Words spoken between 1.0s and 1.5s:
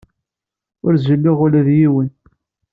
zelluɣ